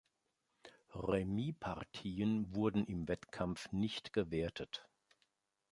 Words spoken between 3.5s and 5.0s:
nicht gewertet.